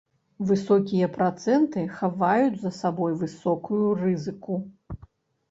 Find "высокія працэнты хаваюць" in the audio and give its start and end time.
0.51-2.59